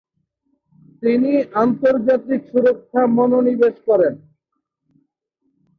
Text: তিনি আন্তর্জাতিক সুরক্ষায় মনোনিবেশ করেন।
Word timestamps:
তিনি 1.03 1.31
আন্তর্জাতিক 1.55 2.41
সুরক্ষায় 2.51 3.09
মনোনিবেশ 3.17 3.75
করেন। 3.87 4.13